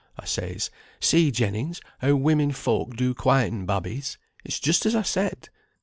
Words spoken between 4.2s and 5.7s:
it's just as I said.'